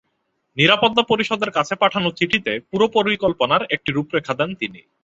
নিরাপত্তা 0.57 1.03
পরিষদের 1.03 1.51
কাছে 1.51 1.73
পাঠানো 1.75 2.09
চিঠিতে 2.11 2.51
পুরো 2.69 2.85
পরিকল্পনার 2.95 3.61
একটি 3.75 3.89
রূপরেখা 3.91 4.33
দেন 4.33 4.49
তিনি। 4.55 4.81